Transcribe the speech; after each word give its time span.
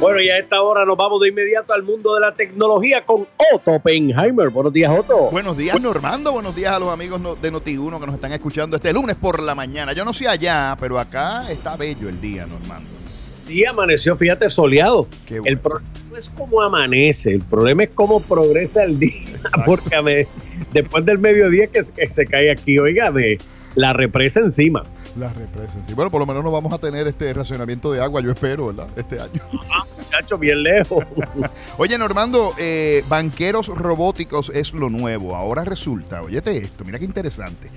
Bueno, 0.00 0.20
y 0.20 0.30
a 0.30 0.38
esta 0.38 0.62
hora 0.62 0.84
nos 0.84 0.96
vamos 0.96 1.20
de 1.20 1.28
inmediato 1.28 1.72
al 1.72 1.82
mundo 1.82 2.14
de 2.14 2.20
la 2.20 2.32
tecnología 2.32 3.04
con 3.04 3.26
Otto 3.52 3.72
Oppenheimer. 3.72 4.48
Buenos 4.50 4.72
días, 4.72 4.92
Otto. 4.96 5.28
Buenos 5.32 5.56
días, 5.56 5.80
Normando. 5.80 6.32
Buenos 6.32 6.54
días 6.54 6.72
a 6.72 6.78
los 6.78 6.92
amigos 6.92 7.20
de 7.42 7.52
Noti1 7.52 7.98
que 7.98 8.06
nos 8.06 8.14
están 8.14 8.32
escuchando 8.32 8.76
este 8.76 8.92
lunes 8.92 9.16
por 9.16 9.42
la 9.42 9.56
mañana. 9.56 9.92
Yo 9.94 10.04
no 10.04 10.12
sé 10.12 10.28
allá, 10.28 10.76
pero 10.78 11.00
acá 11.00 11.50
está 11.50 11.76
bello 11.76 12.08
el 12.08 12.20
día, 12.20 12.46
Normando. 12.46 12.88
Sí, 13.34 13.64
amaneció, 13.64 14.14
fíjate, 14.14 14.48
soleado. 14.48 15.08
El 15.28 15.58
problema 15.58 15.90
no 16.10 16.16
es 16.16 16.28
cómo 16.28 16.62
amanece, 16.62 17.32
el 17.32 17.42
problema 17.42 17.82
es 17.82 17.90
cómo 17.92 18.20
progresa 18.20 18.84
el 18.84 19.00
día. 19.00 19.24
Porque 19.66 20.28
después 20.72 21.04
del 21.06 21.18
mediodía 21.18 21.66
que, 21.66 21.84
que 21.84 22.06
se 22.06 22.24
cae 22.24 22.52
aquí, 22.52 22.78
oígame, 22.78 23.38
la 23.74 23.92
represa 23.92 24.38
encima. 24.38 24.84
La 25.18 25.32
represa 25.32 25.78
sí. 25.84 25.94
Bueno, 25.94 26.10
por 26.10 26.20
lo 26.20 26.26
menos 26.26 26.44
no 26.44 26.52
vamos 26.52 26.72
a 26.72 26.78
tener 26.78 27.06
este 27.08 27.32
racionamiento 27.32 27.90
de 27.90 28.00
agua, 28.00 28.20
yo 28.20 28.30
espero, 28.30 28.66
¿verdad? 28.66 28.86
Este 28.96 29.20
año. 29.20 29.40
Ah, 29.70 29.84
muchacho, 29.96 30.38
bien 30.38 30.62
lejos. 30.62 31.04
Oye, 31.78 31.98
Normando, 31.98 32.54
eh, 32.58 33.04
banqueros 33.08 33.68
robóticos 33.68 34.50
es 34.54 34.72
lo 34.72 34.88
nuevo. 34.88 35.36
Ahora 35.36 35.64
resulta, 35.64 36.22
óyete 36.22 36.56
esto, 36.56 36.84
mira 36.84 36.98
qué 36.98 37.04
interesante, 37.04 37.68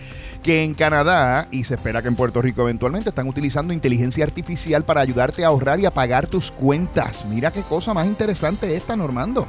que 0.41 0.63
en 0.63 0.73
Canadá, 0.73 1.47
y 1.51 1.63
se 1.63 1.75
espera 1.75 2.01
que 2.01 2.07
en 2.07 2.15
Puerto 2.15 2.41
Rico 2.41 2.61
eventualmente, 2.61 3.09
están 3.09 3.27
utilizando 3.27 3.73
inteligencia 3.73 4.23
artificial 4.23 4.85
para 4.85 5.01
ayudarte 5.01 5.43
a 5.43 5.47
ahorrar 5.47 5.79
y 5.79 5.85
a 5.85 5.91
pagar 5.91 6.27
tus 6.27 6.51
cuentas. 6.51 7.25
Mira 7.25 7.51
qué 7.51 7.61
cosa 7.61 7.93
más 7.93 8.07
interesante 8.07 8.75
esta, 8.75 8.95
Normando. 8.95 9.47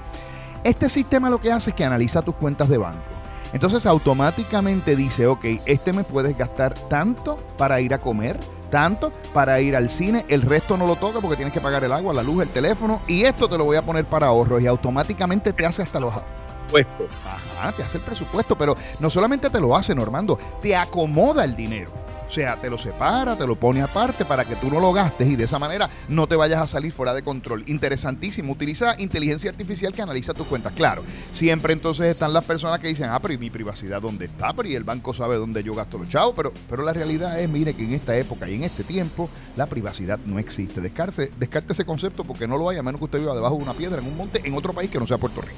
Este 0.64 0.88
sistema 0.88 1.30
lo 1.30 1.38
que 1.38 1.52
hace 1.52 1.70
es 1.70 1.76
que 1.76 1.84
analiza 1.84 2.22
tus 2.22 2.34
cuentas 2.34 2.68
de 2.68 2.78
banco 2.78 3.21
entonces 3.52 3.86
automáticamente 3.86 4.96
dice, 4.96 5.26
ok, 5.26 5.44
este 5.66 5.92
me 5.92 6.04
puedes 6.04 6.36
gastar 6.36 6.74
tanto 6.74 7.36
para 7.58 7.80
ir 7.80 7.94
a 7.94 7.98
comer, 7.98 8.38
tanto 8.70 9.12
para 9.34 9.60
ir 9.60 9.76
al 9.76 9.90
cine, 9.90 10.24
el 10.28 10.42
resto 10.42 10.76
no 10.76 10.86
lo 10.86 10.96
toca 10.96 11.20
porque 11.20 11.36
tienes 11.36 11.52
que 11.52 11.60
pagar 11.60 11.84
el 11.84 11.92
agua, 11.92 12.14
la 12.14 12.22
luz, 12.22 12.42
el 12.42 12.48
teléfono 12.48 13.02
y 13.06 13.24
esto 13.24 13.48
te 13.48 13.58
lo 13.58 13.64
voy 13.64 13.76
a 13.76 13.82
poner 13.82 14.06
para 14.06 14.28
ahorros 14.28 14.62
y 14.62 14.66
automáticamente 14.66 15.52
te 15.52 15.66
hace 15.66 15.82
hasta 15.82 16.00
los 16.00 16.14
presupuestos. 16.14 17.06
Ajá, 17.26 17.72
te 17.72 17.82
hace 17.82 17.98
el 17.98 18.04
presupuesto, 18.04 18.56
pero 18.56 18.74
no 18.98 19.10
solamente 19.10 19.50
te 19.50 19.60
lo 19.60 19.76
hace, 19.76 19.94
Normando, 19.94 20.38
te 20.60 20.74
acomoda 20.74 21.44
el 21.44 21.54
dinero. 21.54 21.90
O 22.32 22.34
sea, 22.34 22.56
te 22.56 22.70
lo 22.70 22.78
separa, 22.78 23.36
te 23.36 23.46
lo 23.46 23.56
pone 23.56 23.82
aparte 23.82 24.24
para 24.24 24.46
que 24.46 24.56
tú 24.56 24.70
no 24.70 24.80
lo 24.80 24.90
gastes 24.90 25.28
y 25.28 25.36
de 25.36 25.44
esa 25.44 25.58
manera 25.58 25.90
no 26.08 26.26
te 26.26 26.34
vayas 26.34 26.62
a 26.62 26.66
salir 26.66 26.90
fuera 26.90 27.12
de 27.12 27.22
control. 27.22 27.62
Interesantísimo. 27.66 28.54
Utiliza 28.54 28.98
inteligencia 28.98 29.50
artificial 29.50 29.92
que 29.92 30.00
analiza 30.00 30.32
tus 30.32 30.46
cuentas. 30.46 30.72
Claro, 30.72 31.02
siempre 31.34 31.74
entonces 31.74 32.06
están 32.06 32.32
las 32.32 32.44
personas 32.44 32.80
que 32.80 32.88
dicen, 32.88 33.10
ah, 33.10 33.20
pero 33.20 33.34
¿y 33.34 33.36
mi 33.36 33.50
privacidad 33.50 34.00
dónde 34.00 34.24
está? 34.24 34.54
Pero 34.54 34.66
y 34.66 34.74
el 34.74 34.82
banco 34.82 35.12
sabe 35.12 35.36
dónde 35.36 35.62
yo 35.62 35.74
gasto 35.74 35.98
los 35.98 36.08
chavos. 36.08 36.32
Pero, 36.34 36.54
pero 36.70 36.82
la 36.84 36.94
realidad 36.94 37.38
es, 37.38 37.50
mire, 37.50 37.74
que 37.74 37.84
en 37.84 37.92
esta 37.92 38.16
época 38.16 38.48
y 38.48 38.54
en 38.54 38.64
este 38.64 38.82
tiempo 38.82 39.28
la 39.54 39.66
privacidad 39.66 40.18
no 40.24 40.38
existe. 40.38 40.80
Descarte, 40.80 41.30
descarte 41.38 41.74
ese 41.74 41.84
concepto 41.84 42.24
porque 42.24 42.48
no 42.48 42.56
lo 42.56 42.70
hay 42.70 42.78
a 42.78 42.82
menos 42.82 42.98
que 42.98 43.04
usted 43.04 43.18
viva 43.20 43.34
debajo 43.34 43.58
de 43.58 43.64
una 43.64 43.74
piedra 43.74 44.00
en 44.00 44.06
un 44.06 44.16
monte 44.16 44.40
en 44.42 44.54
otro 44.54 44.72
país 44.72 44.90
que 44.90 44.98
no 44.98 45.06
sea 45.06 45.18
Puerto 45.18 45.42
Rico. 45.42 45.52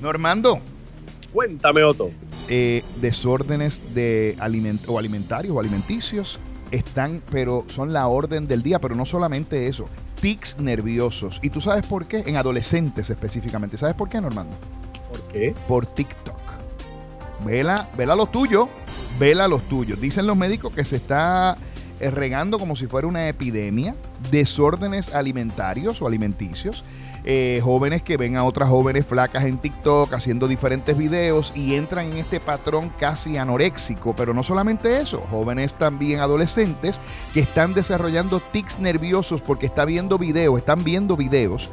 Normando, 0.00 0.62
Cuéntame, 1.32 1.82
Otto. 1.84 2.08
Eh, 2.50 2.82
desórdenes 3.00 3.82
de 3.94 4.34
aliment 4.40 4.80
o 4.88 4.98
alimentarios 4.98 5.54
o 5.54 5.60
alimenticios 5.60 6.38
están, 6.70 7.22
pero 7.30 7.64
son 7.68 7.92
la 7.92 8.08
orden 8.08 8.46
del 8.46 8.62
día, 8.62 8.78
pero 8.80 8.94
no 8.94 9.04
solamente 9.04 9.68
eso, 9.68 9.86
tics 10.20 10.58
nerviosos. 10.58 11.40
¿Y 11.42 11.50
tú 11.50 11.60
sabes 11.60 11.84
por 11.86 12.06
qué? 12.06 12.24
En 12.26 12.36
adolescentes 12.36 13.10
específicamente. 13.10 13.76
¿Sabes 13.76 13.94
por 13.94 14.08
qué, 14.08 14.20
Normando? 14.20 14.56
¿Por 15.10 15.22
qué? 15.32 15.54
Por 15.66 15.86
TikTok. 15.86 16.40
Vela, 17.44 17.88
vela 17.96 18.16
los 18.16 18.32
tuyos, 18.32 18.68
vela 19.18 19.46
los 19.46 19.62
tuyos. 19.68 20.00
Dicen 20.00 20.26
los 20.26 20.36
médicos 20.36 20.74
que 20.74 20.84
se 20.84 20.96
está 20.96 21.56
eh, 22.00 22.10
regando 22.10 22.58
como 22.58 22.76
si 22.76 22.86
fuera 22.86 23.06
una 23.06 23.28
epidemia, 23.28 23.94
desórdenes 24.30 25.14
alimentarios 25.14 26.02
o 26.02 26.06
alimenticios 26.06 26.84
eh, 27.30 27.60
jóvenes 27.62 28.02
que 28.02 28.16
ven 28.16 28.36
a 28.38 28.44
otras 28.44 28.70
jóvenes 28.70 29.04
flacas 29.04 29.44
en 29.44 29.58
TikTok 29.58 30.14
haciendo 30.14 30.48
diferentes 30.48 30.96
videos 30.96 31.52
y 31.54 31.74
entran 31.74 32.06
en 32.06 32.16
este 32.16 32.40
patrón 32.40 32.90
casi 32.98 33.36
anoréxico. 33.36 34.14
Pero 34.16 34.32
no 34.32 34.42
solamente 34.42 34.98
eso, 34.98 35.20
jóvenes 35.30 35.74
también 35.74 36.20
adolescentes 36.20 37.00
que 37.34 37.40
están 37.40 37.74
desarrollando 37.74 38.40
tics 38.40 38.78
nerviosos 38.78 39.42
porque 39.42 39.66
está 39.66 39.84
viendo 39.84 40.16
videos, 40.16 40.58
están 40.58 40.84
viendo 40.84 41.18
videos 41.18 41.68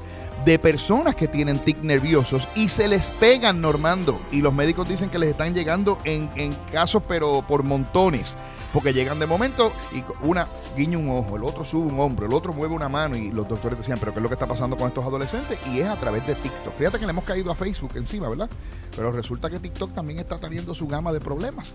de 0.46 0.60
personas 0.60 1.16
que 1.16 1.28
tienen 1.28 1.58
tics 1.58 1.84
nerviosos 1.84 2.48
y 2.56 2.70
se 2.70 2.88
les 2.88 3.10
pegan, 3.10 3.62
Normando. 3.62 4.20
Y 4.32 4.42
los 4.42 4.54
médicos 4.54 4.88
dicen 4.88 5.10
que 5.10 5.18
les 5.18 5.30
están 5.30 5.56
llegando 5.56 5.98
en, 6.04 6.30
en 6.36 6.54
casos, 6.72 7.02
pero 7.08 7.44
por 7.48 7.64
montones. 7.64 8.38
Porque 8.72 8.94
llegan 8.94 9.20
de 9.20 9.26
momento 9.26 9.72
y 9.94 10.04
una 10.28 10.46
guiña 10.76 10.98
un 10.98 11.10
ojo, 11.10 11.38
el 11.38 11.46
otro 11.46 11.64
sube 11.64 11.92
un 11.92 12.00
hombro, 12.00 12.26
el 12.26 12.34
otro 12.34 12.52
mueve 12.52 12.76
una 12.76 12.90
mano 12.90 13.16
y 13.16 13.32
los 13.32 13.48
doctores 13.48 13.78
decían, 13.78 13.98
pero 14.00 14.12
¿qué 14.12 14.20
es 14.20 14.24
lo 14.24 14.28
que 14.28 14.36
está 14.36 14.46
pasando 14.46 14.76
con 14.76 14.88
estos 14.88 15.06
adolescentes? 15.06 15.58
Y 15.68 15.80
es 15.80 15.88
a 15.88 15.96
través 15.96 16.28
de 16.28 16.36
TikTok. 16.36 16.74
Fíjate 16.74 17.00
que 17.00 17.06
le 17.06 17.12
hemos 17.12 17.24
caído 17.24 17.52
a 17.52 17.56
Facebook 17.56 17.92
encima, 17.96 18.28
¿verdad? 18.28 18.50
Pero 18.96 19.14
resulta 19.14 19.50
que 19.50 19.60
TikTok 19.60 19.94
también 19.94 20.20
está 20.20 20.38
teniendo 20.38 20.76
su 20.76 20.88
gama 20.88 21.14
de 21.14 21.22
problemas. 21.22 21.74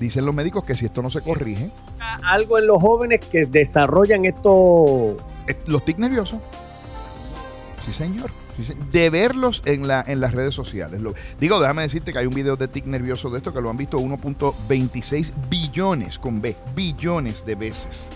Dicen 0.00 0.26
los 0.26 0.34
médicos 0.34 0.64
que 0.64 0.76
si 0.76 0.86
esto 0.86 1.00
no 1.00 1.10
se 1.10 1.20
corrige... 1.20 1.70
Algo 2.24 2.58
en 2.58 2.66
los 2.66 2.82
jóvenes 2.82 3.20
que 3.24 3.46
desarrollan 3.46 4.24
esto... 4.24 5.16
Eh, 5.46 5.56
los 5.66 5.84
tics 5.84 6.00
nerviosos. 6.00 6.40
Sí, 7.84 7.92
señor 7.92 8.30
de 8.90 9.10
verlos 9.10 9.62
en, 9.64 9.88
la, 9.88 10.04
en 10.06 10.20
las 10.20 10.32
redes 10.32 10.54
sociales. 10.54 11.00
digo, 11.38 11.60
déjame 11.60 11.82
decirte 11.82 12.12
que 12.12 12.18
hay 12.18 12.26
un 12.26 12.34
video 12.34 12.56
de 12.56 12.68
tic 12.68 12.86
nervioso 12.86 13.30
de 13.30 13.38
esto 13.38 13.52
que 13.52 13.60
lo 13.60 13.70
han 13.70 13.76
visto 13.76 13.98
1.26 13.98 15.32
billones 15.48 16.18
con 16.18 16.40
B, 16.40 16.54
billones 16.74 17.44
de 17.44 17.54
veces. 17.54 18.08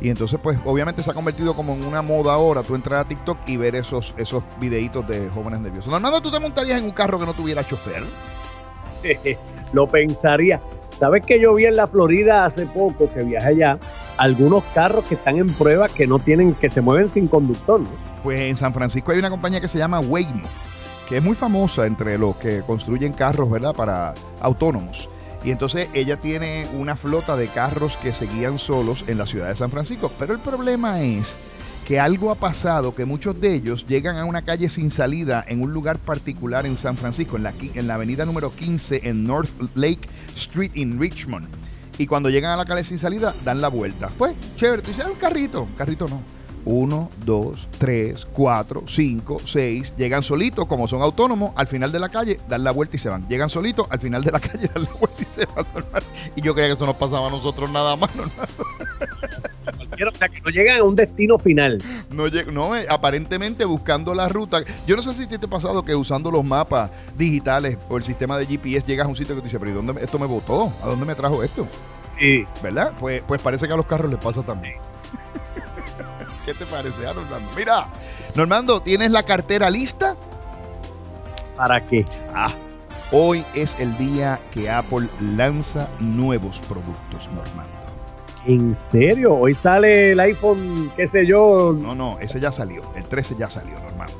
Y 0.00 0.08
entonces, 0.08 0.38
pues, 0.42 0.58
obviamente 0.64 1.02
se 1.02 1.10
ha 1.10 1.14
convertido 1.14 1.54
como 1.54 1.74
en 1.74 1.84
una 1.84 2.02
moda 2.02 2.34
ahora 2.34 2.62
tú 2.62 2.74
entrar 2.74 3.00
a 3.00 3.04
TikTok 3.04 3.38
y 3.46 3.56
ver 3.56 3.76
esos, 3.76 4.12
esos 4.16 4.42
videitos 4.60 5.06
de 5.06 5.28
jóvenes 5.30 5.60
nerviosos. 5.60 5.90
No, 5.90 5.98
no, 5.98 6.20
tú 6.20 6.30
te 6.30 6.40
montarías 6.40 6.80
en 6.80 6.86
un 6.86 6.90
carro 6.90 7.18
que 7.18 7.26
no 7.26 7.32
tuviera 7.32 7.66
chofer. 7.66 8.02
lo 9.72 9.86
pensaría. 9.86 10.60
¿Sabes 10.90 11.24
que 11.24 11.40
yo 11.40 11.54
vi 11.54 11.66
en 11.66 11.76
la 11.76 11.86
Florida 11.86 12.44
hace 12.44 12.66
poco 12.66 13.12
que 13.12 13.22
viajé 13.22 13.48
allá? 13.48 13.78
Algunos 14.16 14.62
carros 14.74 15.04
que 15.06 15.14
están 15.14 15.38
en 15.38 15.48
prueba 15.48 15.88
que 15.88 16.06
no 16.06 16.18
tienen, 16.18 16.54
que 16.54 16.68
se 16.68 16.80
mueven 16.80 17.10
sin 17.10 17.26
conductor, 17.26 17.80
Pues 18.24 18.40
en 18.40 18.56
San 18.56 18.72
Francisco 18.72 19.12
hay 19.12 19.18
una 19.18 19.28
compañía 19.28 19.60
que 19.60 19.68
se 19.68 19.76
llama 19.76 20.00
Waymo, 20.00 20.48
que 21.06 21.18
es 21.18 21.22
muy 21.22 21.36
famosa 21.36 21.86
entre 21.86 22.16
los 22.16 22.34
que 22.36 22.62
construyen 22.62 23.12
carros, 23.12 23.50
¿verdad? 23.50 23.74
Para 23.74 24.14
autónomos. 24.40 25.10
Y 25.44 25.50
entonces 25.50 25.88
ella 25.92 26.16
tiene 26.16 26.66
una 26.72 26.96
flota 26.96 27.36
de 27.36 27.48
carros 27.48 27.98
que 27.98 28.12
se 28.12 28.26
guían 28.26 28.58
solos 28.58 29.04
en 29.08 29.18
la 29.18 29.26
ciudad 29.26 29.50
de 29.50 29.56
San 29.56 29.70
Francisco. 29.70 30.10
Pero 30.18 30.32
el 30.32 30.40
problema 30.40 31.02
es 31.02 31.36
que 31.86 32.00
algo 32.00 32.30
ha 32.30 32.34
pasado, 32.36 32.94
que 32.94 33.04
muchos 33.04 33.38
de 33.38 33.56
ellos 33.56 33.84
llegan 33.86 34.16
a 34.16 34.24
una 34.24 34.40
calle 34.40 34.70
sin 34.70 34.90
salida 34.90 35.44
en 35.46 35.60
un 35.60 35.72
lugar 35.72 35.98
particular 35.98 36.64
en 36.64 36.78
San 36.78 36.96
Francisco, 36.96 37.36
en 37.36 37.42
la, 37.42 37.52
en 37.60 37.86
la 37.86 37.96
avenida 37.96 38.24
número 38.24 38.50
15 38.54 39.02
en 39.04 39.24
North 39.24 39.50
Lake 39.74 40.08
Street 40.34 40.72
en 40.76 40.98
Richmond. 40.98 41.46
Y 41.98 42.06
cuando 42.06 42.30
llegan 42.30 42.52
a 42.52 42.56
la 42.56 42.64
calle 42.64 42.84
sin 42.84 42.98
salida, 42.98 43.34
dan 43.44 43.60
la 43.60 43.68
vuelta. 43.68 44.08
Pues, 44.16 44.34
chévere, 44.56 44.80
tú 44.80 44.88
dices, 44.88 45.04
ah, 45.06 45.10
un 45.10 45.18
carrito. 45.18 45.68
Carrito 45.76 46.08
no. 46.08 46.22
Uno, 46.66 47.10
dos, 47.24 47.68
tres, 47.78 48.24
cuatro, 48.24 48.84
cinco, 48.86 49.40
seis. 49.44 49.94
Llegan 49.96 50.22
solitos, 50.22 50.66
como 50.66 50.88
son 50.88 51.02
autónomos, 51.02 51.52
al 51.56 51.66
final 51.66 51.92
de 51.92 51.98
la 51.98 52.08
calle, 52.08 52.38
dan 52.48 52.64
la 52.64 52.72
vuelta 52.72 52.96
y 52.96 52.98
se 52.98 53.08
van. 53.08 53.28
Llegan 53.28 53.50
solitos, 53.50 53.86
al 53.90 54.00
final 54.00 54.24
de 54.24 54.32
la 54.32 54.40
calle, 54.40 54.70
dan 54.74 54.84
la 54.84 54.90
vuelta 54.98 55.22
y 55.22 55.24
se 55.24 55.46
van. 55.46 55.66
Y 56.36 56.40
yo 56.40 56.54
creía 56.54 56.68
que 56.68 56.74
eso 56.74 56.86
nos 56.86 56.96
pasaba 56.96 57.28
a 57.28 57.30
nosotros 57.30 57.70
nada 57.70 57.96
más. 57.96 58.10
o 58.16 60.14
sea, 60.14 60.28
que 60.28 60.40
no 60.40 60.50
llegan 60.50 60.78
a 60.78 60.84
un 60.84 60.94
destino 60.94 61.38
final. 61.38 61.82
No, 62.10 62.24
no 62.52 62.76
eh, 62.76 62.86
aparentemente 62.88 63.64
buscando 63.64 64.14
la 64.14 64.28
ruta. 64.28 64.62
Yo 64.86 64.96
no 64.96 65.02
sé 65.02 65.14
si 65.14 65.26
te 65.26 65.36
ha 65.36 65.48
pasado 65.48 65.82
que 65.82 65.94
usando 65.94 66.30
los 66.30 66.44
mapas 66.44 66.90
digitales 67.16 67.78
o 67.88 67.96
el 67.96 68.02
sistema 68.02 68.38
de 68.38 68.46
GPS 68.46 68.86
llegas 68.86 69.06
a 69.06 69.10
un 69.10 69.16
sitio 69.16 69.34
que 69.34 69.42
te 69.42 69.48
dice, 69.48 69.58
pero 69.58 69.70
¿y 69.70 69.74
dónde 69.74 70.02
esto 70.02 70.18
me 70.18 70.26
botó? 70.26 70.72
¿A 70.82 70.86
dónde 70.86 71.04
me 71.04 71.14
trajo 71.14 71.42
esto? 71.42 71.66
Sí. 72.18 72.44
¿Verdad? 72.62 72.92
Pues, 72.98 73.22
pues 73.26 73.40
parece 73.42 73.66
que 73.66 73.72
a 73.72 73.76
los 73.76 73.86
carros 73.86 74.10
les 74.10 74.20
pasa 74.20 74.42
también. 74.42 74.74
¿Qué 76.44 76.52
te 76.54 76.66
parece, 76.66 77.06
ah, 77.06 77.14
Normando? 77.14 77.48
Mira, 77.56 77.86
Normando, 78.34 78.80
¿tienes 78.80 79.10
la 79.10 79.22
cartera 79.22 79.70
lista? 79.70 80.14
¿Para 81.56 81.84
qué? 81.86 82.04
Ah, 82.34 82.52
hoy 83.12 83.44
es 83.54 83.76
el 83.78 83.96
día 83.96 84.38
que 84.52 84.70
Apple 84.70 85.08
lanza 85.36 85.88
nuevos 86.00 86.60
productos, 86.68 87.28
Normando. 87.32 87.72
¿En 88.46 88.74
serio? 88.74 89.34
Hoy 89.34 89.54
sale 89.54 90.12
el 90.12 90.20
iPhone, 90.20 90.92
qué 90.96 91.06
sé 91.06 91.24
yo. 91.24 91.74
No, 91.78 91.94
no, 91.94 92.18
ese 92.20 92.40
ya 92.40 92.52
salió. 92.52 92.82
El 92.94 93.04
13 93.04 93.36
ya 93.38 93.48
salió, 93.48 93.72
Normando. 93.80 94.12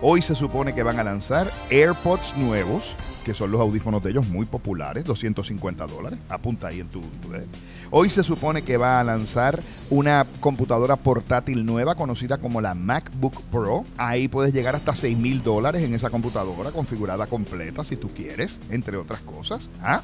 Hoy 0.00 0.20
se 0.20 0.34
supone 0.34 0.74
que 0.74 0.82
van 0.82 0.98
a 0.98 1.04
lanzar 1.04 1.48
AirPods 1.70 2.36
nuevos, 2.38 2.92
que 3.22 3.34
son 3.34 3.50
los 3.50 3.60
audífonos 3.60 4.02
de 4.02 4.10
ellos 4.10 4.26
muy 4.28 4.44
populares, 4.44 5.04
250 5.04 5.86
dólares. 5.86 6.18
Apunta 6.28 6.68
ahí 6.68 6.80
en 6.80 6.88
tu, 6.88 7.00
Hoy 7.90 8.10
se 8.10 8.22
supone 8.22 8.62
que 8.62 8.76
va 8.76 9.00
a 9.00 9.04
lanzar 9.04 9.60
una 9.90 10.26
computadora 10.40 10.96
portátil 10.96 11.64
nueva 11.64 11.94
conocida 11.94 12.38
como 12.38 12.60
la 12.60 12.74
MacBook 12.74 13.42
Pro. 13.50 13.84
Ahí 13.98 14.28
puedes 14.28 14.52
llegar 14.52 14.74
hasta 14.74 14.94
6 14.94 15.16
mil 15.18 15.42
dólares 15.42 15.82
en 15.82 15.94
esa 15.94 16.10
computadora 16.10 16.70
configurada 16.70 17.26
completa 17.26 17.84
si 17.84 17.96
tú 17.96 18.08
quieres, 18.08 18.60
entre 18.70 18.96
otras 18.96 19.20
cosas. 19.20 19.68
¿Ah? 19.82 20.02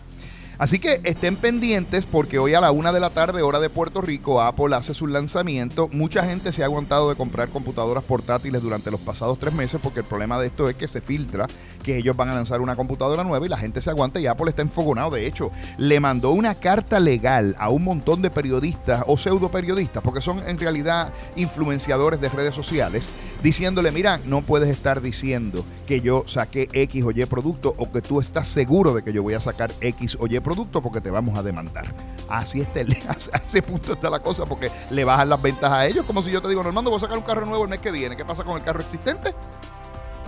Así 0.58 0.80
que 0.80 1.00
estén 1.04 1.36
pendientes 1.36 2.04
porque 2.04 2.40
hoy 2.40 2.54
a 2.54 2.60
la 2.60 2.72
una 2.72 2.90
de 2.90 2.98
la 2.98 3.10
tarde, 3.10 3.42
hora 3.42 3.60
de 3.60 3.70
Puerto 3.70 4.00
Rico, 4.00 4.42
Apple 4.42 4.74
hace 4.74 4.92
su 4.92 5.06
lanzamiento. 5.06 5.88
Mucha 5.92 6.24
gente 6.24 6.52
se 6.52 6.62
ha 6.62 6.66
aguantado 6.66 7.08
de 7.08 7.14
comprar 7.14 7.50
computadoras 7.50 8.02
portátiles 8.02 8.60
durante 8.60 8.90
los 8.90 8.98
pasados 8.98 9.38
tres 9.38 9.54
meses 9.54 9.80
porque 9.80 10.00
el 10.00 10.06
problema 10.06 10.36
de 10.40 10.48
esto 10.48 10.68
es 10.68 10.74
que 10.74 10.88
se 10.88 11.00
filtra 11.00 11.46
que 11.84 11.96
ellos 11.96 12.16
van 12.16 12.30
a 12.30 12.34
lanzar 12.34 12.60
una 12.60 12.74
computadora 12.74 13.22
nueva 13.22 13.46
y 13.46 13.48
la 13.48 13.56
gente 13.56 13.80
se 13.80 13.90
aguanta 13.90 14.18
y 14.18 14.26
Apple 14.26 14.50
está 14.50 14.62
enfogonado. 14.62 15.10
De 15.10 15.28
hecho, 15.28 15.52
le 15.76 16.00
mandó 16.00 16.32
una 16.32 16.56
carta 16.56 16.98
legal 16.98 17.54
a 17.60 17.68
un 17.68 17.84
montón 17.84 18.20
de 18.20 18.30
periodistas 18.30 19.04
o 19.06 19.16
pseudo 19.16 19.50
periodistas, 19.50 20.02
porque 20.02 20.20
son 20.20 20.40
en 20.48 20.58
realidad 20.58 21.12
influenciadores 21.36 22.20
de 22.20 22.30
redes 22.30 22.56
sociales, 22.56 23.10
diciéndole, 23.42 23.90
mira, 23.90 24.20
no 24.24 24.42
puedes 24.42 24.68
estar 24.68 25.00
diciendo 25.00 25.64
que 25.86 26.00
yo 26.00 26.24
saqué 26.26 26.68
X 26.72 27.04
o 27.04 27.10
Y 27.10 27.24
producto 27.26 27.74
o 27.76 27.90
que 27.90 28.02
tú 28.02 28.20
estás 28.20 28.48
seguro 28.48 28.94
de 28.94 29.02
que 29.02 29.12
yo 29.12 29.22
voy 29.22 29.34
a 29.34 29.40
sacar 29.40 29.70
X 29.80 30.16
o 30.20 30.26
Y 30.26 30.38
producto 30.40 30.82
porque 30.82 31.00
te 31.00 31.10
vamos 31.10 31.38
a 31.38 31.42
demandar. 31.42 31.86
Así 32.28 32.60
está, 32.60 32.80
el, 32.80 32.92
a 33.32 33.38
ese 33.38 33.62
punto 33.62 33.92
está 33.92 34.10
la 34.10 34.20
cosa 34.20 34.44
porque 34.46 34.70
le 34.90 35.04
bajan 35.04 35.28
las 35.28 35.40
ventas 35.40 35.70
a 35.70 35.86
ellos, 35.86 36.04
como 36.04 36.22
si 36.22 36.30
yo 36.30 36.42
te 36.42 36.48
digo, 36.48 36.62
Normando, 36.62 36.90
voy 36.90 36.98
a 36.98 37.00
sacar 37.00 37.18
un 37.18 37.24
carro 37.24 37.46
nuevo 37.46 37.64
el 37.64 37.70
mes 37.70 37.80
que 37.80 37.90
viene. 37.90 38.16
¿Qué 38.16 38.24
pasa 38.24 38.44
con 38.44 38.56
el 38.56 38.62
carro 38.62 38.80
existente? 38.80 39.34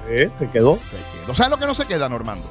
Eh, 0.08 0.30
se 0.38 0.48
quedó. 0.48 0.76
Se 0.76 1.24
quedó. 1.24 1.34
¿Sabes 1.34 1.50
lo 1.50 1.58
que 1.58 1.66
no 1.66 1.74
se 1.74 1.86
queda, 1.86 2.08
Normando? 2.08 2.46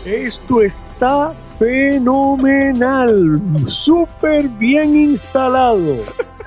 Esto 0.05 0.63
está 0.63 1.35
fenomenal, 1.59 3.41
súper 3.67 4.49
bien 4.49 4.97
instalado. 4.97 5.97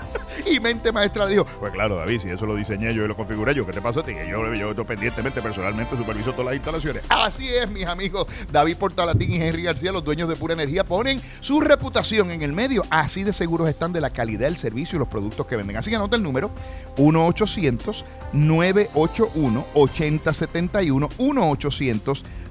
Y 0.52 0.60
mente 0.60 0.92
maestra 0.92 1.28
dijo, 1.28 1.46
pues 1.62 1.72
claro, 1.72 1.96
David, 1.96 2.20
si 2.20 2.30
eso 2.30 2.46
lo 2.46 2.56
diseñé 2.56 2.94
yo 2.94 3.06
y 3.06 3.08
lo 3.08 3.16
configuré 3.16 3.56
yo, 3.56 3.66
¿qué 3.66 3.72
te 3.72 3.82
pasa 3.82 4.02
a 4.02 4.04
ti? 4.04 4.14
Que 4.14 4.28
yo, 4.28 4.54
yo 4.54 4.86
pendientemente, 4.86 5.42
personalmente 5.42 5.96
superviso 5.96 6.32
todas 6.32 6.48
las 6.48 6.56
instalaciones. 6.56 7.04
Así 7.08 7.48
es, 7.48 7.72
mis 7.72 7.88
amigos. 7.88 8.28
David 8.52 8.76
Portalatín 8.76 9.32
y 9.32 9.42
Henry 9.42 9.64
García, 9.64 9.94
los 9.94 10.04
dueños 10.04 10.28
de 10.28 10.36
Pura 10.36 10.54
Energía, 10.54 10.84
ponen 10.84 11.22
su 11.40 11.62
reputación 11.62 12.32
en 12.32 12.42
el 12.42 12.52
medio. 12.52 12.84
Así 12.90 13.24
de 13.24 13.32
seguros 13.32 13.70
están 13.70 13.94
de 13.94 14.02
la 14.02 14.10
calidad 14.10 14.42
del 14.42 14.58
servicio 14.58 14.98
y 14.98 15.00
los 15.00 15.08
productos 15.08 15.48
que 15.48 15.56
venden. 15.56 15.78
Así 15.78 15.90
que 15.90 15.96
anota 15.96 16.18
el 16.18 16.24
número 16.24 16.52
1 16.98 17.28
800 17.28 18.06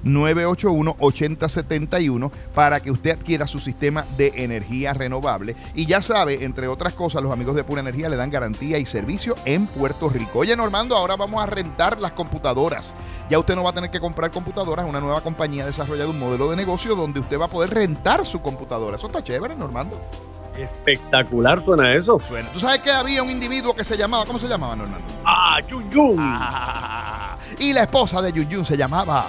981-8071, 0.03 0.91
1-800-981-8071 1.01 2.31
para 2.53 2.79
que 2.79 2.91
usted 2.91 3.11
adquiera 3.11 3.47
su 3.47 3.59
sistema 3.59 4.05
de 4.17 4.31
energía 4.35 4.93
renovable. 4.93 5.55
Y 5.75 5.85
ya 5.85 6.01
sabe, 6.01 6.43
entre 6.43 6.67
otras 6.67 6.93
cosas, 6.93 7.23
los 7.23 7.31
amigos 7.31 7.55
de 7.55 7.63
Pura 7.63 7.81
Energía 7.81 8.09
le 8.09 8.15
dan 8.15 8.29
garantía 8.29 8.77
y 8.77 8.85
servicio 8.85 9.35
en 9.45 9.67
Puerto 9.67 10.09
Rico. 10.09 10.39
Oye, 10.39 10.55
Normando, 10.55 10.95
ahora 10.95 11.15
vamos 11.15 11.41
a 11.41 11.45
rentar 11.45 11.99
las 11.99 12.11
computadoras. 12.13 12.95
Ya 13.29 13.39
usted 13.39 13.55
no 13.55 13.63
va 13.63 13.71
a 13.71 13.73
tener 13.73 13.89
que 13.89 13.99
comprar 13.99 14.31
computadoras, 14.31 14.85
una 14.85 14.99
nueva 14.99 15.21
compañía 15.21 15.63
ha 15.63 15.67
desarrollado 15.67 16.09
un 16.09 16.19
modelo 16.19 16.49
de 16.49 16.55
negocio 16.55 16.95
donde 16.95 17.19
usted 17.19 17.39
va 17.39 17.45
a 17.45 17.49
poder 17.49 17.71
rentar 17.71 18.25
su 18.25 18.41
computadora. 18.41 18.97
Eso 18.97 19.07
está 19.07 19.23
chévere, 19.23 19.55
Normando. 19.55 19.99
Espectacular 20.57 21.61
suena 21.63 21.93
eso. 21.93 22.19
Suena. 22.19 22.49
¿Tú 22.49 22.59
sabes 22.59 22.79
que 22.79 22.91
había 22.91 23.23
un 23.23 23.29
individuo 23.29 23.73
que 23.73 23.85
se 23.85 23.95
llamaba, 23.95 24.25
¿cómo 24.25 24.37
se 24.37 24.47
llamaba, 24.47 24.75
Normando? 24.75 25.07
Ah, 25.23 25.59
Yun 25.67 25.89
Yun. 25.89 26.17
Ah, 26.19 27.35
y 27.57 27.71
la 27.71 27.83
esposa 27.83 28.21
de 28.21 28.33
Yun 28.33 28.49
Yun 28.49 28.65
se 28.65 28.75
llamaba 28.75 29.27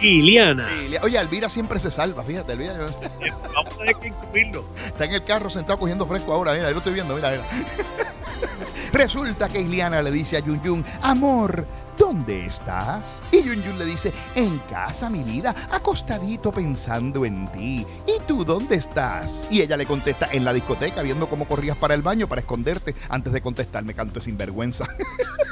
Iliana. 0.00 0.68
Oye, 1.02 1.18
Elvira 1.18 1.48
siempre 1.48 1.80
se 1.80 1.90
salva, 1.90 2.22
fíjate, 2.22 2.52
Elvira. 2.52 2.74
Vamos 3.54 3.74
a 3.74 3.78
tener 3.78 3.96
que 3.96 4.08
incluirlo. 4.08 4.64
Está 4.86 5.04
en 5.04 5.14
el 5.14 5.24
carro 5.24 5.50
sentado 5.50 5.78
cogiendo 5.78 6.06
fresco 6.06 6.32
ahora, 6.32 6.52
mira, 6.52 6.66
yo 6.66 6.72
lo 6.72 6.78
estoy 6.78 6.94
viendo, 6.94 7.14
mira, 7.14 7.30
mira. 7.30 7.42
Resulta 8.92 9.48
que 9.48 9.60
Iliana 9.60 10.02
le 10.02 10.10
dice 10.10 10.36
a 10.36 10.40
Yun 10.40 10.62
Yun, 10.62 10.84
amor, 11.02 11.66
¿dónde 11.98 12.46
estás? 12.46 13.20
Y 13.32 13.42
Yun 13.42 13.62
Yun 13.62 13.78
le 13.78 13.84
dice, 13.84 14.12
en 14.34 14.58
casa, 14.70 15.10
mi 15.10 15.22
vida, 15.22 15.54
acostadito 15.70 16.52
pensando 16.52 17.24
en 17.24 17.46
ti. 17.52 17.86
¿Y 18.06 18.20
tú 18.26 18.44
dónde 18.44 18.76
estás? 18.76 19.48
Y 19.50 19.60
ella 19.60 19.76
le 19.76 19.86
contesta, 19.86 20.28
en 20.32 20.44
la 20.44 20.52
discoteca, 20.52 21.02
viendo 21.02 21.28
cómo 21.28 21.46
corrías 21.46 21.76
para 21.76 21.94
el 21.94 22.02
baño 22.02 22.26
para 22.26 22.40
esconderte. 22.40 22.94
Antes 23.08 23.32
de 23.32 23.40
contestarme, 23.40 23.94
canto 23.94 24.20
sinvergüenza. 24.20 24.86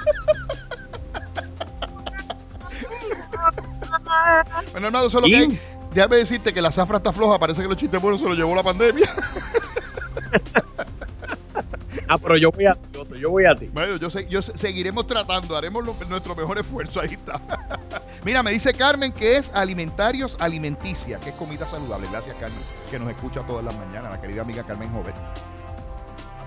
bueno, 4.73 4.87
hermano, 4.87 5.11
solo 5.11 5.27
que 5.27 5.37
hay. 5.37 5.61
Déjame 5.93 6.17
decirte 6.17 6.53
que 6.53 6.61
la 6.61 6.73
zafra 6.73 6.97
está 6.97 7.13
floja, 7.13 7.39
parece 7.39 7.63
que 7.63 7.69
los 7.69 7.77
chistes 7.77 8.01
buenos 8.03 8.21
se 8.21 8.29
los 8.29 8.37
llevó 8.37 8.55
la 8.55 8.63
pandemia. 8.63 9.09
Ah, 12.07 12.19
pero 12.19 12.37
yo 12.37 12.51
voy 12.51 12.67
a 12.67 12.75
ti, 12.75 12.99
yo 13.19 13.31
voy 13.31 13.47
a 13.47 13.55
ti. 13.55 13.67
Bueno, 13.73 13.97
yo, 13.97 14.09
yo 14.09 14.43
seguiremos 14.43 15.07
tratando, 15.07 15.57
haremos 15.57 15.85
nuestro 16.09 16.35
mejor 16.35 16.59
esfuerzo, 16.59 17.01
ahí 17.01 17.15
está. 17.15 17.41
Mira, 18.25 18.43
me 18.43 18.51
dice 18.51 18.75
Carmen 18.75 19.13
que 19.13 19.37
es 19.37 19.51
alimentarios 19.55 20.37
alimenticia, 20.39 21.19
que 21.21 21.31
es 21.31 21.37
comida 21.37 21.67
saludable. 21.67 22.07
Gracias, 22.11 22.37
Carmen, 22.37 22.59
que 22.91 22.99
nos 22.99 23.11
escucha 23.11 23.41
todas 23.47 23.65
las 23.65 23.75
mañanas, 23.77 24.13
la 24.13 24.21
querida 24.21 24.43
amiga 24.43 24.63
Carmen 24.63 24.91
Joven. 24.93 25.15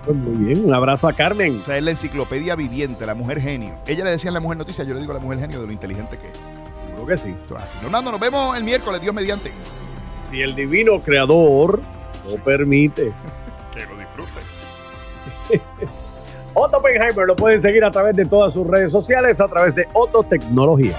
Pues 0.04 0.16
muy 0.16 0.44
bien, 0.44 0.64
un 0.64 0.74
abrazo 0.74 1.08
a 1.08 1.12
Carmen. 1.12 1.58
O 1.60 1.64
sea, 1.64 1.76
es 1.76 1.82
la 1.82 1.90
enciclopedia 1.90 2.54
viviente, 2.54 3.04
la 3.04 3.14
mujer 3.14 3.40
genio. 3.40 3.74
Ella 3.86 4.04
le 4.04 4.10
decía 4.10 4.30
a 4.30 4.34
la 4.34 4.40
mujer 4.40 4.58
noticia, 4.58 4.84
yo 4.84 4.94
le 4.94 5.00
digo 5.00 5.12
a 5.12 5.16
la 5.16 5.20
mujer 5.20 5.40
genio 5.40 5.60
de 5.60 5.66
lo 5.66 5.72
inteligente 5.72 6.18
que 6.18 6.28
es. 6.28 6.38
Creo 6.98 7.06
que 7.06 7.16
sí. 7.16 7.32
Fernando, 7.80 8.10
nos 8.10 8.18
vemos 8.18 8.56
el 8.56 8.64
miércoles, 8.64 9.00
Dios 9.00 9.14
mediante. 9.14 9.52
Si 10.28 10.42
el 10.42 10.56
divino 10.56 11.00
creador 11.00 11.80
lo 12.28 12.36
permite. 12.42 13.12
que 13.72 13.86
lo 13.86 13.96
disfrute. 13.96 14.30
Otto 16.54 16.78
Oppenheimer 16.78 17.24
lo 17.24 17.36
pueden 17.36 17.60
seguir 17.60 17.84
a 17.84 17.92
través 17.92 18.16
de 18.16 18.24
todas 18.24 18.52
sus 18.52 18.66
redes 18.66 18.90
sociales, 18.90 19.40
a 19.40 19.46
través 19.46 19.76
de 19.76 19.86
Otto 19.92 20.24
Tecnología. 20.24 20.96